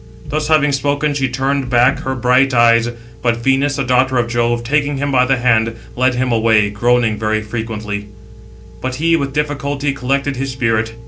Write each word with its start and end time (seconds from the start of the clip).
Thus 0.25 0.47
having 0.47 0.71
spoken, 0.71 1.13
she 1.13 1.29
turned 1.29 1.69
back 1.69 1.99
her 1.99 2.15
bright 2.15 2.55
eyes. 2.55 2.89
But 3.21 3.37
Venus, 3.43 3.75
the 3.75 3.83
daughter 3.83 4.17
of 4.17 4.27
Jove, 4.27 4.63
taking 4.63 4.97
him 4.97 5.11
by 5.11 5.25
the 5.25 5.37
hand, 5.37 5.75
led 5.95 6.15
him 6.15 6.31
away, 6.31 6.71
groaning 6.71 7.19
very 7.19 7.43
frequently; 7.43 8.07
but 8.81 8.95
he 8.95 9.15
with 9.15 9.31
difficulty 9.31 9.93
collected 9.93 10.37
his 10.37 10.53
spirit. 10.53 10.95